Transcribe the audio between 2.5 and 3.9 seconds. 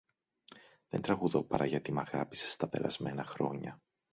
στα περασμένα χρόνια.